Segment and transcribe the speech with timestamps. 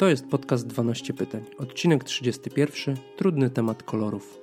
[0.00, 1.44] To jest podcast 12 pytań.
[1.58, 2.96] Odcinek 31.
[3.16, 4.40] Trudny temat kolorów.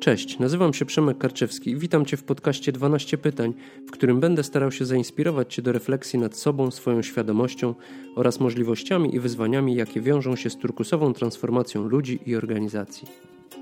[0.00, 3.54] Cześć, nazywam się Przemek Karczewski i witam Cię w podcaście 12 pytań,
[3.86, 7.74] w którym będę starał się zainspirować Cię do refleksji nad sobą, swoją świadomością
[8.16, 13.08] oraz możliwościami i wyzwaniami, jakie wiążą się z turkusową transformacją ludzi i organizacji.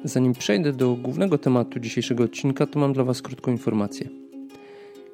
[0.04, 4.08] Zanim przejdę do głównego tematu dzisiejszego odcinka, to mam dla Was krótką informację.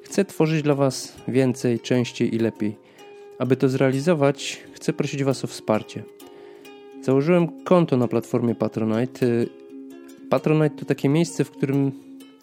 [0.03, 2.75] Chcę tworzyć dla Was więcej, częściej i lepiej.
[3.39, 6.03] Aby to zrealizować, chcę prosić Was o wsparcie.
[7.01, 9.25] Założyłem konto na platformie Patronite.
[10.29, 11.91] Patronite to takie miejsce, w którym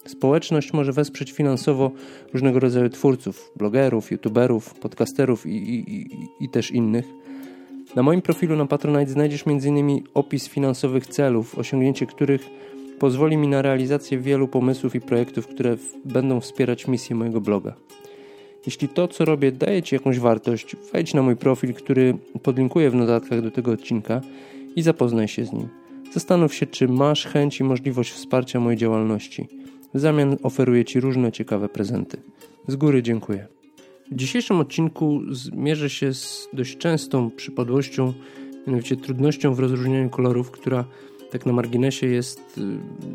[0.07, 1.91] społeczność może wesprzeć finansowo
[2.33, 6.09] różnego rodzaju twórców, blogerów, youtuberów, podcasterów i, i, i,
[6.41, 7.26] i też innych.
[7.95, 10.03] Na moim profilu na Patronite znajdziesz m.in.
[10.15, 12.51] opis finansowych celów, osiągnięcie których
[12.99, 17.75] pozwoli mi na realizację wielu pomysłów i projektów, które będą wspierać misję mojego bloga.
[18.67, 22.95] Jeśli to, co robię, daje Ci jakąś wartość, wejdź na mój profil, który podlinkuję w
[22.95, 24.21] notatkach do tego odcinka
[24.77, 25.69] i zapoznaj się z nim.
[26.13, 29.49] Zastanów się, czy masz chęć i możliwość wsparcia mojej działalności.
[29.95, 32.17] W zamian oferuję Ci różne ciekawe prezenty.
[32.69, 33.56] Z góry dziękuję.
[34.11, 38.13] W dzisiejszym odcinku zmierzę się z dość częstą przypadłością,
[38.67, 40.85] mianowicie trudnością w rozróżnianiu kolorów, która
[41.31, 42.63] tak na marginesie jest, y,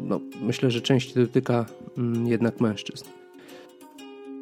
[0.08, 1.66] no, myślę, że częściej dotyka
[1.98, 3.06] mm, jednak mężczyzn.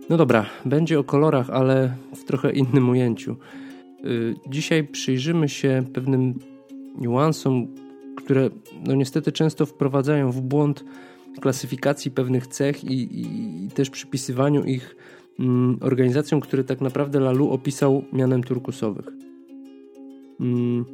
[0.09, 3.35] No dobra, będzie o kolorach, ale w trochę innym ujęciu.
[4.05, 6.39] Y, dzisiaj przyjrzymy się pewnym
[6.97, 7.67] niuansom,
[8.17, 8.49] które
[8.87, 10.85] no niestety często wprowadzają w błąd
[11.41, 14.95] klasyfikacji pewnych cech i, i, i też przypisywaniu ich
[15.81, 19.07] organizacjom, które tak naprawdę Lalu opisał mianem turkusowych.
[20.39, 20.85] Mm,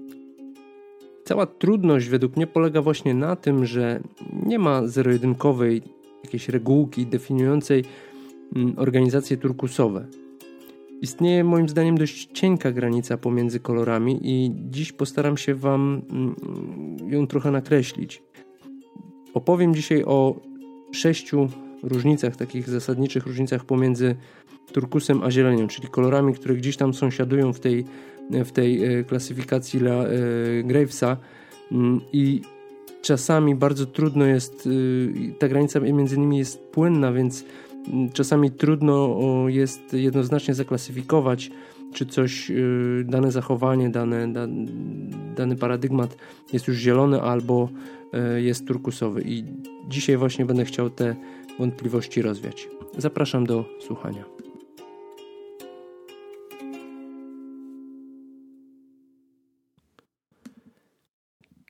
[1.23, 3.99] cała trudność według mnie polega właśnie na tym, że
[4.45, 5.81] nie ma zero-jedynkowej
[6.23, 7.83] jakiejś regułki definiującej
[8.55, 10.07] mm, organizacje turkusowe.
[11.01, 16.35] Istnieje moim zdaniem dość cienka granica pomiędzy kolorami i dziś postaram się Wam mm,
[17.11, 18.23] ją trochę nakreślić.
[19.33, 20.41] Opowiem dzisiaj o
[20.91, 21.49] sześciu
[21.85, 24.15] różnicach, takich zasadniczych różnicach pomiędzy
[24.73, 27.85] turkusem a zielenią, czyli kolorami, które gdzieś tam sąsiadują w tej,
[28.29, 30.07] w tej e, klasyfikacji La, e,
[30.63, 31.17] Gravesa
[31.71, 32.41] mm, i
[33.01, 37.45] czasami bardzo trudno jest, e, ta granica między nimi jest płynna, więc
[37.87, 41.51] mm, czasami trudno jest jednoznacznie zaklasyfikować,
[41.93, 42.51] czy coś,
[43.03, 44.33] dane zachowanie, dane,
[45.35, 46.17] dany paradygmat
[46.53, 47.69] jest już zielony albo
[48.35, 49.21] jest turkusowy.
[49.25, 49.43] I
[49.89, 51.15] dzisiaj właśnie będę chciał te
[51.59, 52.67] wątpliwości rozwiać.
[52.97, 54.25] Zapraszam do słuchania.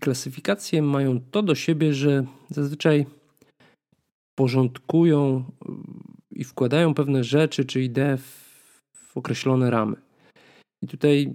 [0.01, 3.05] Klasyfikacje mają to do siebie, że zazwyczaj
[4.35, 5.43] porządkują
[6.31, 9.95] i wkładają pewne rzeczy czy idee w, w określone ramy.
[10.81, 11.33] I tutaj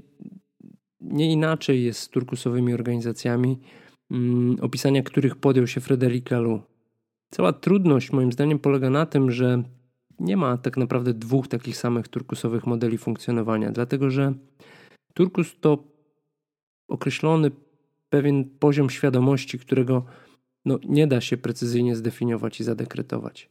[1.00, 3.58] nie inaczej jest z turkusowymi organizacjami,
[4.10, 6.69] mm, opisania których podjął się Frederic Laloux.
[7.30, 9.62] Cała trudność moim zdaniem polega na tym, że
[10.18, 14.34] nie ma tak naprawdę dwóch takich samych turkusowych modeli funkcjonowania, dlatego że
[15.14, 15.84] turkus to
[16.88, 17.50] określony
[18.08, 20.04] pewien poziom świadomości, którego
[20.64, 23.48] no, nie da się precyzyjnie zdefiniować i zadekretować.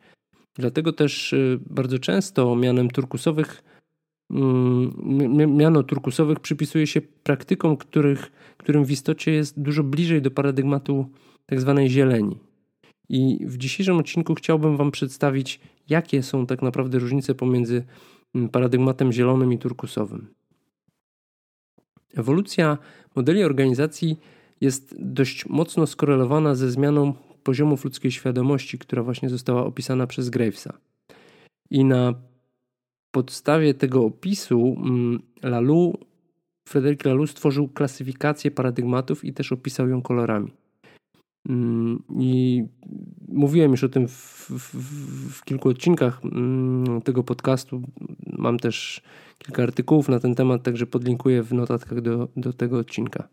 [0.56, 3.63] Dlatego też y, bardzo często mianem turkusowych
[4.31, 11.06] mm, miano turkusowych przypisuje się praktykom, których, którym w istocie jest dużo bliżej do paradygmatu
[11.50, 11.73] tzw.
[11.75, 12.49] Tak zieleni.
[13.09, 15.59] I w dzisiejszym odcinku chciałbym Wam przedstawić,
[15.90, 17.84] jakie są tak naprawdę różnice pomiędzy
[18.36, 20.28] mm, paradygmatem zielonym i turkusowym.
[22.18, 22.78] Ewolucja
[23.16, 24.19] modeli organizacji
[24.62, 30.78] jest dość mocno skorelowana ze zmianą poziomów ludzkiej świadomości, która właśnie została opisana przez Gravesa.
[31.69, 32.14] I na
[33.12, 35.98] podstawie tego opisu mm, Lalu,
[36.68, 40.52] Frederic Lalu stworzył klasyfikację paradygmatów i też opisał ją kolorami.
[41.50, 42.63] Mm, I
[43.27, 44.75] mówiłem już o tym w, w,
[45.33, 47.81] w, kilku odcinkach mm, tego podcastu.
[48.38, 49.01] Mam też
[49.38, 53.27] kilka artykułów na ten temat, także podlinkuję w notatkach do, do tego odcinka.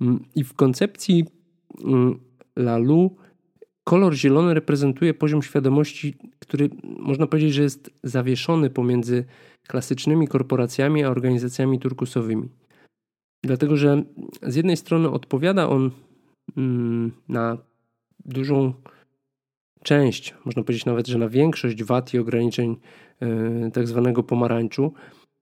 [0.00, 1.24] Mm, I w koncepcji
[2.56, 3.16] Lalu
[3.84, 9.24] kolor zielony reprezentuje poziom świadomości, który można powiedzieć, że jest zawieszony pomiędzy
[9.66, 12.48] klasycznymi korporacjami a organizacjami turkusowymi.
[13.44, 14.02] Dlatego, że
[14.42, 15.90] z jednej strony odpowiada on
[17.28, 17.58] na
[18.24, 18.74] dużą
[19.82, 22.76] część, można powiedzieć nawet, że na większość wad i ograniczeń
[23.20, 24.92] e, tak zwanego pomarańczu.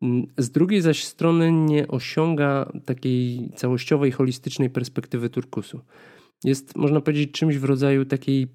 [0.03, 5.81] Mm, z drugiej zaś strony nie osiąga takiej całościowej, holistycznej perspektywy turkusu.
[6.45, 8.49] Jest, można powiedzieć, czymś w rodzaju takiej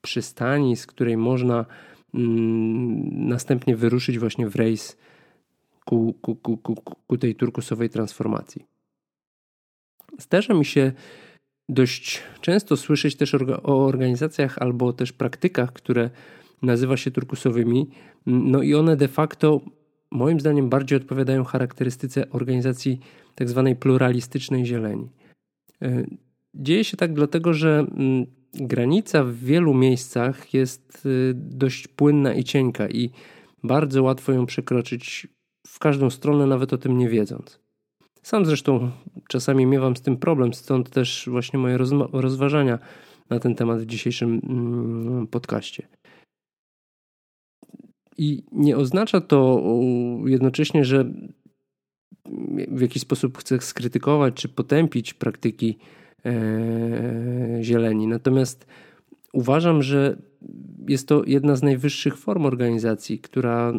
[0.00, 1.66] przystani, z której można
[2.14, 4.96] mm, następnie wyruszyć właśnie w rejs
[5.84, 6.74] ku, ku, ku, ku,
[7.06, 8.66] ku tej turkusowej transformacji.
[10.18, 10.92] Zdarza mi się
[11.70, 16.10] dość często słyszeć też o organizacjach albo też praktykach, które
[16.62, 17.90] nazywa się turkusowymi.
[18.26, 19.60] No i one de facto,
[20.10, 23.00] moim zdaniem, bardziej odpowiadają charakterystyce organizacji
[23.34, 25.08] tak zwanej pluralistycznej zieleni.
[25.82, 26.04] E,
[26.54, 32.44] dzieje się tak dlatego, że mm, granica w wielu miejscach jest y, dość płynna i
[32.44, 33.10] cienka i
[33.64, 35.28] bardzo łatwo ją przekroczyć
[35.66, 37.59] w każdą stronę, nawet o tym nie wiedząc.
[38.22, 38.90] Sam zresztą
[39.28, 41.78] czasami miewam z tym problem, stąd też właśnie moje
[42.12, 42.78] rozważania
[43.30, 45.88] na ten temat w dzisiejszym mm, podcaście.
[48.18, 49.62] I nie oznacza to
[50.26, 51.12] jednocześnie, że
[52.68, 55.78] w jakiś sposób chcę skrytykować czy potępić praktyki
[56.24, 58.06] e, zieleni.
[58.06, 58.66] Natomiast
[59.32, 60.16] uważam, że
[60.88, 63.72] jest to jedna z najwyższych form organizacji, która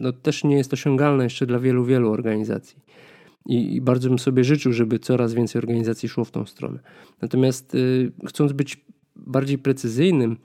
[0.00, 2.82] no, też nie jest osiągalna jeszcze dla wielu, wielu organizacji.
[3.46, 6.78] I, I, bardzo bym sobie życzył, żeby coraz więcej organizacji szło w tą stronę.
[7.22, 8.84] Natomiast y, chcąc być
[9.16, 10.36] bardziej precyzyjnym,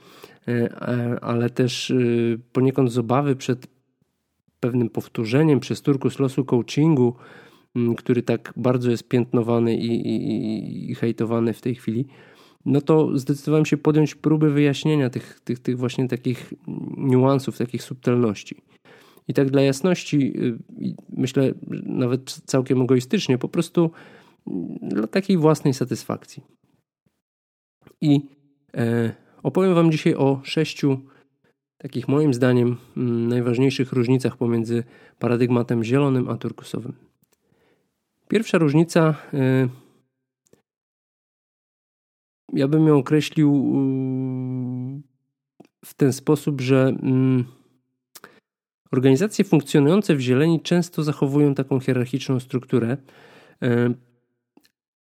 [0.48, 0.70] y,
[1.22, 3.68] ale też y, poniekąd z obawy przed
[4.60, 7.16] pewnym powtórzeniem przez turkus losu coachingu,
[7.76, 12.08] mm, który tak bardzo jest piętnowany i, i, i hejtowany w tej chwili,
[12.66, 16.54] no to zdecydowałem się podjąć próby wyjaśnienia tych, tych, tych właśnie takich
[16.98, 18.56] niuansów, takich subtelności.
[19.27, 20.57] I tak dla jasności, y,
[21.09, 21.53] myślę
[21.83, 23.91] nawet całkiem egoistycznie, po prostu
[24.47, 26.44] mm, dla takiej własnej satysfakcji.
[28.01, 28.21] I
[28.77, 29.12] e,
[29.44, 31.00] opowiem Wam dzisiaj o sześciu
[31.77, 34.83] takich moim zdaniem mm, najważniejszych różnicach pomiędzy
[35.19, 36.94] paradygmatem zielonym a turkusowym.
[38.27, 39.69] Pierwsza różnica, e,
[42.53, 43.74] ja bym ją określił
[45.85, 47.45] w ten sposób, że mm,
[48.92, 52.98] Organizacje funkcjonujące w zieleni często zachowują taką hierarchiczną strukturę,
[53.62, 53.94] e,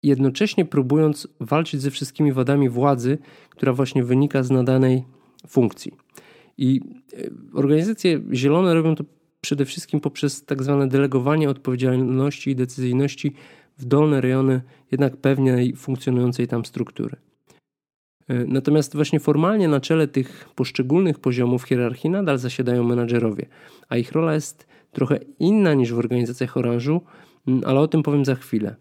[0.03, 3.19] jednocześnie próbując walczyć ze wszystkimi wadami władzy,
[3.51, 5.05] która właśnie wynika z nadanej
[5.49, 5.93] funkcji.
[6.59, 6.81] I
[7.13, 9.05] e, organizacje zielone robią to
[9.41, 13.35] przede wszystkim poprzez tak zwane delegowanie odpowiedzialności i decyzyjności
[13.79, 17.17] w dolne rejony jednak pewnej funkcjonującej tam struktury.
[18.29, 23.47] E, natomiast właśnie formalnie na czele tych poszczególnych poziomów hierarchii nadal zasiadają menadżerowie,
[23.89, 27.01] a ich rola jest trochę inna niż w organizacjach oranżu,
[27.65, 28.77] ale o tym powiem za chwilę.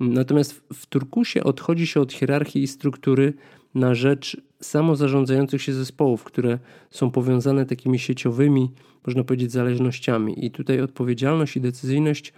[0.00, 3.32] Natomiast w Turkusie odchodzi się od hierarchii i struktury
[3.74, 6.58] na rzecz samozarządzających się zespołów, które
[6.90, 8.70] są powiązane takimi sieciowymi,
[9.06, 10.44] można powiedzieć, zależnościami.
[10.46, 12.32] I tutaj odpowiedzialność i decyzyjność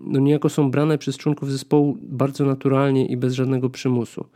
[0.00, 4.26] no niejako są brane przez członków zespołu bardzo naturalnie i bez żadnego przymusu.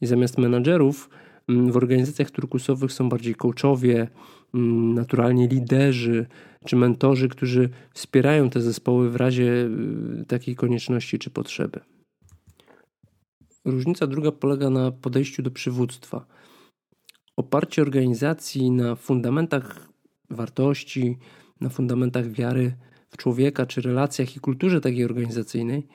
[0.00, 1.10] I zamiast menadżerów
[1.48, 4.08] mm, w organizacjach turkusowych są bardziej coachowie,
[4.54, 6.26] mm, naturalnie liderzy
[6.66, 9.68] czy mentorzy, którzy wspierają te zespoły w razie
[10.22, 11.80] y, takiej konieczności czy potrzeby.
[13.64, 16.26] Różnica druga polega na podejściu do przywództwa.
[17.36, 19.88] Oparcie organizacji na fundamentach
[20.30, 21.18] wartości,
[21.60, 22.76] na fundamentach wiary
[23.10, 25.86] w człowieka, czy relacjach i kulturze takiej organizacyjnej–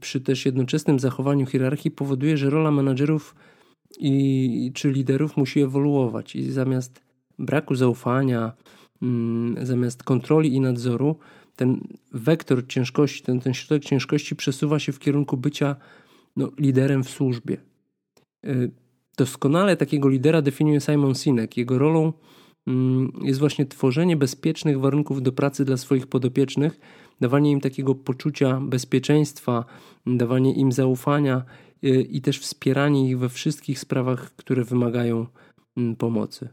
[0.00, 3.34] przy też jednoczesnym zachowaniu hierarchii powoduje, że rola menadżerów
[3.98, 7.02] i, czy liderów musi ewoluować i zamiast
[7.38, 8.52] braku zaufania,
[9.02, 11.16] mm, zamiast kontroli i nadzoru,
[11.56, 11.80] ten
[12.12, 15.76] wektor ciężkości, ten, ten środek ciężkości przesuwa się w kierunku bycia
[16.36, 17.56] no, liderem w służbie.
[18.46, 18.70] Y,
[19.16, 21.56] doskonale takiego lidera definiuje Simon Sinek.
[21.56, 22.12] Jego rolą mm,
[23.22, 26.80] jest właśnie tworzenie bezpiecznych warunków do pracy dla swoich podopiecznych,
[27.20, 29.64] dawanie im takiego poczucia bezpieczeństwa,
[30.06, 31.44] dawanie im zaufania
[31.84, 35.26] y, i też wspieranie ich we wszystkich sprawach, które wymagają
[35.76, 36.48] mm, pomocy.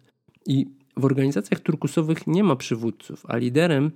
[0.46, 3.92] I w organizacjach turkusowych nie ma przywódców, a liderem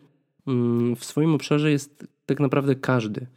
[0.48, 3.28] mm, w swoim obszarze jest tak naprawdę każdy.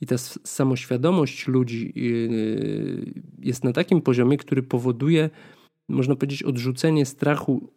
[0.00, 5.30] I ta samoświadomość ludzi y, jest na takim poziomie, który powoduje,
[5.88, 7.72] można powiedzieć, odrzucenie strachu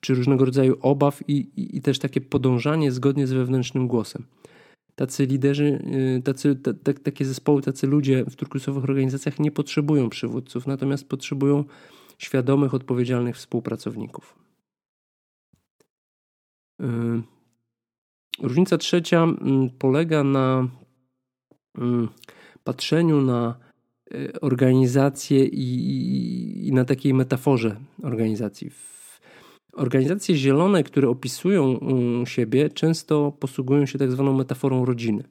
[0.00, 4.24] czy, różnego rodzaju obaw i, i, i, też takie podążanie zgodnie z wewnętrznym głosem.
[4.94, 5.82] Tacy liderzy,
[6.18, 6.56] y, tacy,
[7.02, 11.64] takie zespoły, tacy ludzie w turkusowych organizacjach nie potrzebują przywódców, natomiast potrzebują
[12.18, 14.34] świadomych, odpowiedzialnych współpracowników.
[16.80, 16.84] Y,
[18.42, 20.68] różnica trzecia mm, polega na
[21.78, 22.08] mm,
[22.64, 23.58] patrzeniu na
[24.14, 28.70] y, organizację i, i na takiej metaforze organizacji.
[29.78, 31.78] Organizacje zielone, które opisują
[32.24, 35.24] siebie, często posługują się tak zwaną metaforą rodziny.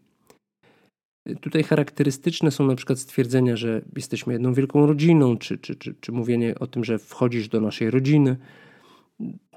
[1.41, 6.11] Tutaj charakterystyczne są na przykład stwierdzenia, że jesteśmy jedną wielką rodziną, czy, czy, czy, czy
[6.11, 8.37] mówienie o tym, że wchodzisz do naszej rodziny.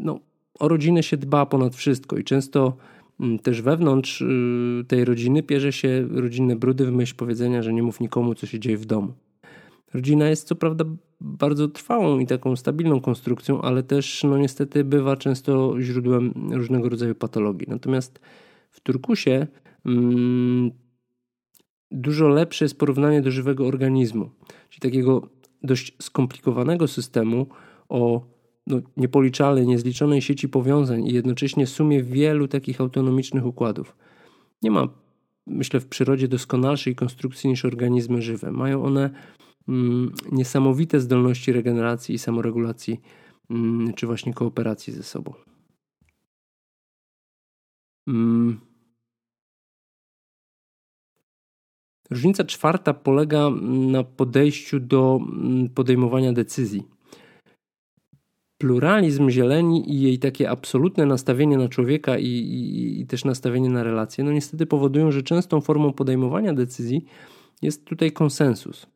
[0.01, 0.21] no,
[0.59, 2.77] o rodzinę się dba ponad wszystko i często
[3.21, 7.83] mm, też wewnątrz y, tej rodziny pierze się rodzinne brudy w myśl powiedzenia, że nie
[7.83, 9.13] mów nikomu, co się dzieje w domu.
[9.95, 10.85] Rodzina jest co prawda
[11.21, 17.15] bardzo trwałą i taką stabilną konstrukcją, ale też no niestety bywa często źródłem różnego rodzaju
[17.15, 17.67] patologii.
[17.71, 18.21] Natomiast
[18.71, 19.47] w turkusie
[19.87, 20.71] mm,
[21.91, 24.31] dużo lepsze jest porównanie do żywego organizmu,
[24.69, 25.29] czyli takiego
[25.62, 27.47] dość skomplikowanego systemu
[27.89, 28.27] o
[28.67, 33.97] no, niepoliczalnej, niezliczonej sieci powiązań i jednocześnie sumie wielu takich autonomicznych układów.
[34.62, 34.89] Nie ma,
[35.47, 38.53] myślę, w przyrodzie doskonalszej konstrukcji niż organizmy żywe.
[38.53, 39.11] Mają one
[40.33, 43.00] niesamowite zdolności regeneracji i samoregulacji,
[43.50, 45.35] mm, czy właśnie kooperacji ze sobą.
[48.09, 48.61] Mm.
[52.11, 56.83] Różnica czwarta polega na podejściu do mm, podejmowania decyzji.
[58.59, 63.83] Pluralizm zieleni i jej takie absolutne nastawienie na człowieka i, i, i też nastawienie na
[63.83, 67.05] relacje, no niestety powodują, że częstą formą podejmowania decyzji
[67.62, 68.87] jest tutaj konsensus.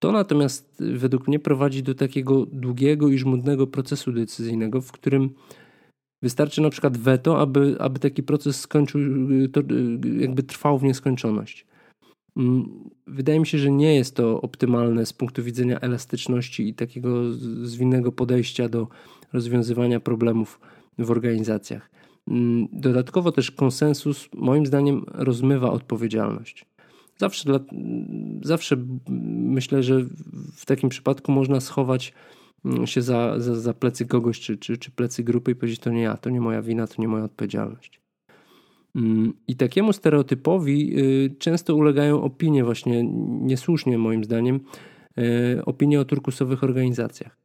[0.00, 5.30] To natomiast według mnie prowadzi do takiego długiego i żmudnego procesu decyzyjnego, w którym
[6.22, 9.00] wystarczy na przykład weto, aby, aby taki proces skończył,
[9.52, 9.60] to
[10.18, 11.66] jakby trwał w nieskończoność.
[12.36, 17.32] Mm, wydaje mi się, że nie jest to optymalne z punktu widzenia elastyczności i takiego
[17.62, 18.88] zwinnego podejścia do
[19.32, 20.60] rozwiązywania problemów
[20.98, 21.90] w organizacjach.
[22.28, 26.66] Mm, dodatkowo też konsensus, moim zdaniem, rozmywa odpowiedzialność.
[27.20, 27.60] Zawsze,
[28.42, 28.76] zawsze
[29.56, 30.00] myślę, że
[30.56, 32.12] w takim przypadku można schować
[32.64, 35.90] mm, się za, za, za plecy kogoś czy, czy, czy plecy grupy i powiedzieć: To
[35.90, 38.00] nie ja, to nie moja wina, to nie moja odpowiedzialność.
[38.94, 43.04] Mm, I takiemu stereotypowi y, często ulegają opinie, właśnie
[43.40, 44.60] niesłusznie moim zdaniem,
[45.18, 47.36] y, opinie o turkusowych organizacjach.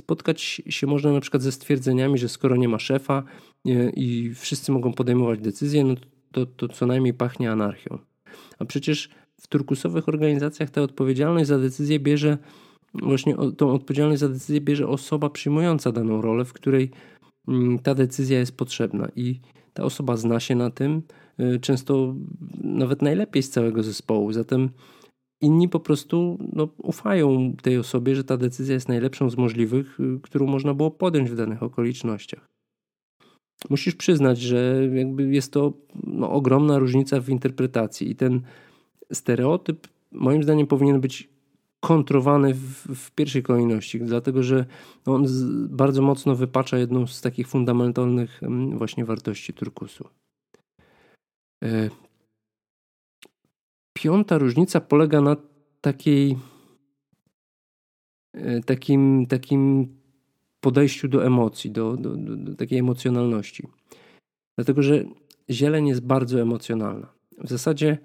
[0.00, 3.22] Spotkać się można na przykład ze stwierdzeniami, że skoro nie ma szefa
[3.68, 5.94] y, i wszyscy mogą podejmować decyzje, no
[6.32, 7.98] to, to co najmniej pachnie anarchią.
[8.58, 12.38] A przecież w turkusowych organizacjach ta odpowiedzialność za decyzję bierze,
[12.94, 16.90] właśnie tą odpowiedzialność za decyzję bierze osoba przyjmująca daną rolę, w której
[17.48, 19.08] mm, ta decyzja jest potrzebna.
[19.16, 19.40] I
[19.74, 21.02] ta osoba zna się na tym,
[21.40, 22.14] y, często
[22.60, 24.32] nawet najlepiej z całego zespołu.
[24.32, 24.70] Zatem
[25.40, 30.20] inni po prostu no, ufają tej osobie, że ta decyzja jest najlepszą z możliwych, y,
[30.22, 32.48] którą można było podjąć w danych okolicznościach.
[33.70, 35.72] Musisz przyznać, że jakby jest to
[36.04, 38.40] no, ogromna różnica w interpretacji i ten
[39.12, 41.28] stereotyp moim zdaniem powinien być
[41.80, 44.66] kontrowany w, w pierwszej kolejności, dlatego że
[45.06, 50.08] on z, bardzo mocno wypacza jedną z takich fundamentalnych mm, właśnie wartości turkusu.
[51.64, 51.90] E,
[53.92, 55.36] piąta różnica polega na
[55.80, 56.38] takiej
[58.34, 59.88] e, takim, takim
[60.60, 63.68] podejściu do emocji, do, do, do takiej emocjonalności.
[64.58, 65.04] Dlatego, że
[65.50, 67.12] zieleń jest bardzo emocjonalna.
[67.38, 67.98] W zasadzie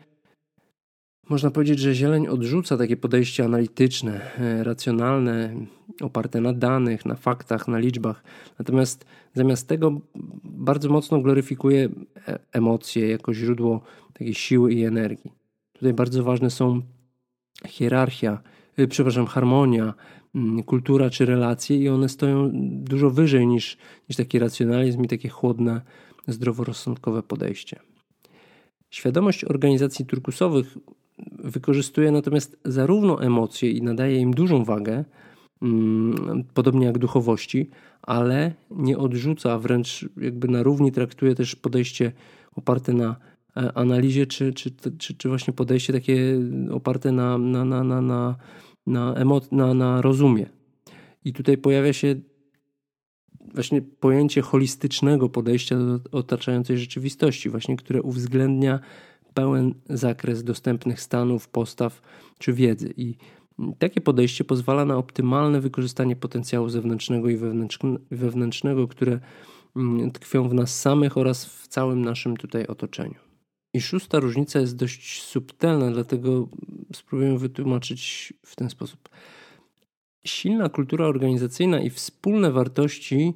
[1.30, 5.56] można powiedzieć, że zieleń odrzuca takie podejście analityczne, e, racjonalne,
[6.02, 8.24] oparte na danych, na faktach, na liczbach.
[8.60, 10.02] Natomiast zamiast tego
[10.44, 11.90] bardzo mocno gloryfikuje
[12.28, 13.82] e, emocje jako źródło
[14.14, 15.32] takiej siły i energii.
[15.74, 16.82] Tutaj bardzo ważne są
[17.68, 18.42] hierarchia,
[18.78, 19.94] e, przepraszam, harmonia,
[20.36, 22.50] mm, kultura czy relacje i one stoją
[22.84, 23.78] dużo wyżej niż,
[24.10, 25.82] niż taki racjonalizm i takie chłodne,
[26.28, 27.80] zdroworozsądkowe podejście.
[28.90, 30.78] Świadomość organizacji turkusowych
[31.44, 35.06] wykorzystuje natomiast zarówno emocje i nadaje im dużą wagę,
[35.62, 37.70] mm, podobnie jak duchowości,
[38.02, 42.12] ale nie odrzuca, wręcz jakby na równi traktuje też podejście
[42.56, 43.16] oparte na
[43.58, 46.40] e, analizie, czy, czy, czy, czy właśnie podejście takie
[46.72, 48.36] oparte na, na, na, na, na,
[48.88, 50.50] na, emo- na, na rozumie.
[51.26, 52.16] I tutaj pojawia się
[53.54, 58.80] właśnie pojęcie holistycznego podejścia do otaczającej rzeczywistości, właśnie które uwzględnia
[59.38, 62.02] pełen zakres dostępnych stanów, postaw
[62.38, 62.94] czy wiedzy.
[62.98, 63.16] I
[63.80, 67.38] takie podejście pozwala na optymalne wykorzystanie potencjału zewnętrznego i
[68.12, 69.20] wewnętrznego, które
[69.76, 73.16] mm, tkwią w nas samych oraz w całym naszym tutaj otoczeniu.
[73.74, 76.48] I szósta różnica jest dość subtelna, dlatego
[76.94, 79.10] spróbuję wytłumaczyć w ten sposób.
[80.26, 83.34] Silna kultura organizacyjna i wspólne wartości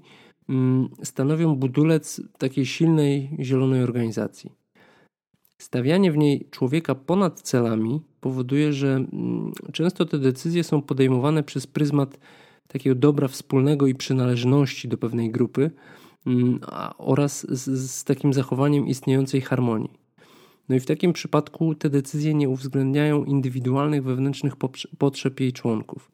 [0.49, 4.60] mm, stanowią budulec takiej silnej zielonej organizacji.
[5.61, 11.67] Stawianie w niej człowieka ponad celami powoduje, że mm, często te decyzje są podejmowane przez
[11.67, 12.19] pryzmat
[12.67, 15.71] takiego dobra wspólnego i przynależności do pewnej grupy
[16.27, 16.59] mm,
[16.97, 19.99] oraz z, z takim zachowaniem istniejącej harmonii.
[20.69, 24.53] No i w takim przypadku te decyzje nie uwzględniają indywidualnych wewnętrznych
[24.97, 26.11] potrzeb jej członków.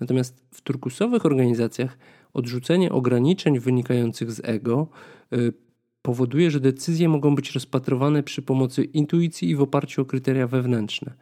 [0.00, 1.98] Natomiast w turkusowych organizacjach
[2.34, 4.88] Odrzucenie ograniczeń wynikających z ego
[5.32, 5.52] y,
[6.08, 11.12] powoduje, że decyzje mogą być rozpatrywane przy pomocy intuicji i w oparciu o kryteria wewnętrzne.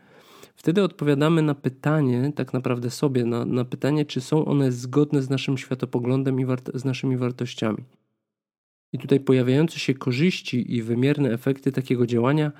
[0.56, 5.30] Wtedy odpowiadamy na pytanie, tak naprawdę sobie, na, na pytanie, czy są one zgodne z
[5.30, 7.84] naszym światopoglądem i z naszymi wartościami.
[8.92, 12.52] I tutaj pojawiające się korzyści i wymierne efekty takiego działania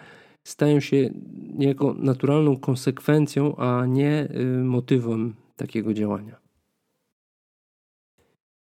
[0.45, 1.11] stają się
[1.55, 6.37] niejako naturalną konsekwencją, a nie y, motywem takiego działania.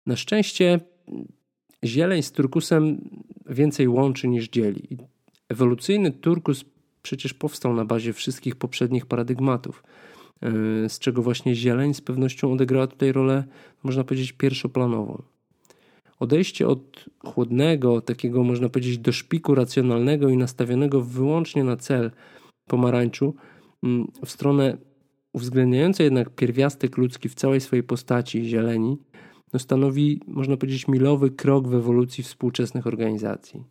[0.06, 0.80] Na szczęście
[1.84, 3.10] zieleń z turkusem
[3.48, 4.98] więcej łączy niż dzieli.
[5.48, 6.64] Ewolucyjny turkus
[7.02, 9.82] przecież powstał na bazie wszystkich poprzednich paradygmatów,
[10.84, 13.44] y, z czego właśnie zieleń z pewnością odegrała tutaj rolę,
[13.82, 15.22] można powiedzieć, pierwszoplanową.
[16.20, 22.10] Odejście od chłodnego, takiego można powiedzieć do szpiku racjonalnego i nastawionego wyłącznie na cel
[22.66, 23.34] pomarańczu,
[23.82, 24.78] mm, w stronę
[25.32, 28.98] uwzględniającej jednak pierwiastek ludzki w całej swojej postaci zieleni,
[29.52, 33.64] no stanowi, można powiedzieć, milowy krok w ewolucji współczesnych organizacji.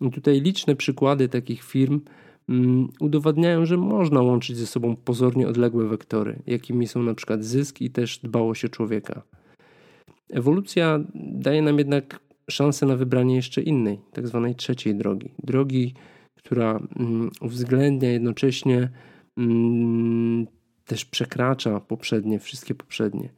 [0.00, 2.00] I tutaj liczne przykłady takich firm
[2.48, 7.80] mm, udowadniają, że można łączyć ze sobą pozornie odległe wektory, jakimi są na przykład zysk
[7.80, 9.22] i też dbałość o człowieka.
[10.30, 12.20] Ewolucja daje nam jednak
[12.50, 15.30] szansę na wybranie jeszcze innej, tak zwanej trzeciej drogi.
[15.38, 15.94] Drogi,
[16.34, 18.90] która mm, uwzględnia jednocześnie
[19.38, 20.46] mm,
[20.86, 23.28] też przekracza poprzednie, wszystkie poprzednie.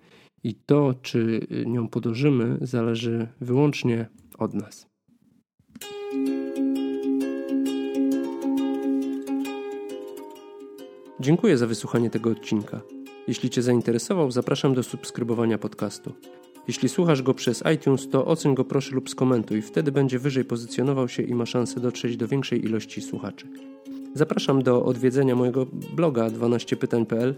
[0.45, 4.87] I to, czy nią podążymy, zależy wyłącznie od nas.
[11.21, 12.81] Dziękuję za wysłuchanie tego odcinka.
[13.29, 16.13] Jeśli Cię zainteresował, zapraszam do subskrybowania podcastu.
[16.69, 21.09] Jeśli słuchasz go przez iTunes, to oceń go proszę lub skomentuj, wtedy będzie wyżej pozycjonował
[21.09, 23.47] się i ma szansę dotrzeć do większej ilości słuchaczy.
[24.15, 25.67] Zapraszam do odwiedzenia mojego
[25.97, 27.35] bloga 12pytań.pl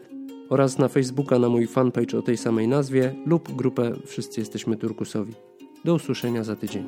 [0.51, 5.35] oraz na Facebooka na mój fanpage o tej samej nazwie lub grupę Wszyscy Jesteśmy Turkusowi.
[5.85, 6.85] Do usłyszenia za tydzień.